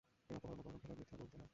[0.29, 1.49] এই অপহরণ অপহরণ খেলায় মিথ্যা বলতে হয়।